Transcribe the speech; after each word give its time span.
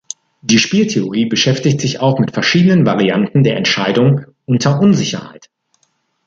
Die 0.41 0.57
Spieltheorie 0.57 1.27
beschäftigt 1.27 1.79
sich 1.79 1.99
auch 1.99 2.17
mit 2.17 2.31
verschiedenen 2.33 2.87
Varianten 2.87 3.43
der 3.43 3.55
Entscheidung 3.57 4.25
unter 4.47 4.79
Unsicherheit. 4.79 5.47